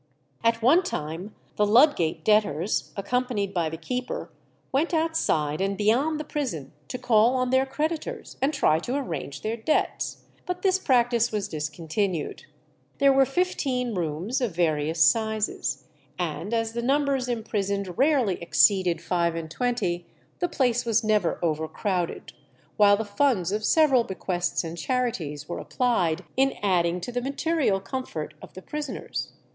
At 0.43 0.63
one 0.63 0.81
time 0.81 1.35
the 1.57 1.63
Ludgate 1.67 2.25
debtors, 2.25 2.91
accompanied 2.97 3.53
by 3.53 3.69
the 3.69 3.77
keeper, 3.77 4.31
went 4.71 4.95
outside 4.95 5.61
and 5.61 5.77
beyond 5.77 6.19
the 6.19 6.23
prison 6.23 6.73
to 6.87 6.97
call 6.97 7.35
on 7.35 7.51
their 7.51 7.67
creditors, 7.67 8.35
and 8.41 8.51
try 8.51 8.79
to 8.79 8.95
arrange 8.95 9.43
their 9.43 9.55
debts, 9.55 10.23
but 10.47 10.63
this 10.63 10.79
practice 10.79 11.31
was 11.31 11.47
discontinued. 11.47 12.45
There 12.97 13.13
were 13.13 13.27
fifteen 13.27 13.93
rooms 13.93 14.41
of 14.41 14.55
various 14.55 15.05
sizes, 15.05 15.83
and 16.17 16.51
as 16.51 16.73
the 16.73 16.81
numbers 16.81 17.27
imprisoned 17.27 17.95
rarely 17.95 18.41
exceeded 18.41 19.03
five 19.03 19.35
and 19.35 19.51
twenty, 19.51 20.07
the 20.39 20.49
place 20.49 20.83
was 20.83 21.03
never 21.03 21.37
overcrowded, 21.43 22.33
while 22.75 22.97
the 22.97 23.05
funds 23.05 23.51
of 23.51 23.63
several 23.63 24.03
bequests 24.03 24.63
and 24.63 24.79
charities 24.79 25.47
were 25.47 25.59
applied 25.59 26.23
in 26.35 26.53
adding 26.63 26.99
to 27.01 27.11
the 27.11 27.21
material 27.21 27.79
comfort 27.79 28.33
of 28.41 28.55
the 28.55 28.63
prisoners. 28.63 29.33